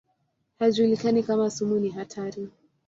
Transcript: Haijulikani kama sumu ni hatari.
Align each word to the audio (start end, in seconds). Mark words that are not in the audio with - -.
Haijulikani 0.59 1.23
kama 1.23 1.49
sumu 1.51 1.79
ni 1.79 1.89
hatari. 1.89 2.49